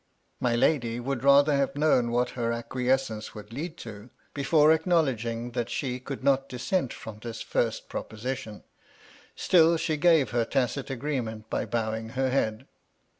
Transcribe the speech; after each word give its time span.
My 0.39 0.55
lady 0.55 0.99
would 0.99 1.23
rather 1.23 1.55
have 1.55 1.75
known 1.75 2.09
what 2.09 2.31
her 2.31 2.49
acquies 2.51 3.05
cence 3.07 3.35
would 3.35 3.53
lead 3.53 3.77
to, 3.85 4.09
before 4.33 4.71
acknowledging 4.71 5.51
that 5.51 5.69
she 5.69 5.99
could 5.99 6.23
not 6.23 6.49
dissent 6.49 6.91
from 6.91 7.19
this 7.19 7.43
first 7.43 7.87
proposition; 7.87 8.63
still 9.35 9.77
she 9.77 9.97
gave 9.97 10.31
her 10.31 10.43
tacit 10.43 10.89
agreement 10.89 11.51
by 11.51 11.65
bowing 11.67 12.09
her 12.17 12.31
head. 12.31 12.65